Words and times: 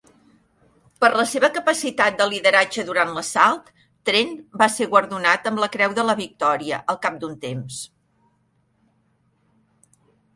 Per 1.03 1.09
la 1.17 1.23
seva 1.31 1.49
capacitat 1.57 2.15
de 2.21 2.25
lideratge 2.31 2.85
durant 2.87 3.11
l'assalt, 3.17 3.69
Trent 4.09 4.33
va 4.61 4.69
ser 4.77 4.87
guardonat 4.95 5.45
amb 5.51 5.61
la 5.65 5.69
Creu 5.75 5.93
de 5.99 6.07
la 6.11 6.15
Victòria 6.23 6.81
al 6.95 6.99
cap 7.05 7.21
d'un 7.25 7.37
temps. 7.45 7.79